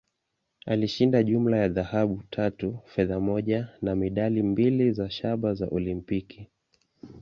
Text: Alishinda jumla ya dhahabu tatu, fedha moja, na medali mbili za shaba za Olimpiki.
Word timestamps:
Alishinda 0.65 1.23
jumla 1.23 1.57
ya 1.57 1.69
dhahabu 1.69 2.23
tatu, 2.29 2.79
fedha 2.85 3.19
moja, 3.19 3.67
na 3.81 3.95
medali 3.95 4.43
mbili 4.43 4.91
za 4.91 5.09
shaba 5.09 5.53
za 5.53 5.67
Olimpiki. 5.67 6.47